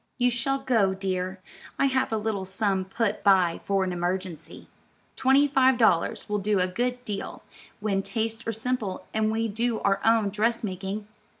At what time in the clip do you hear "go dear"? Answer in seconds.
0.57-1.39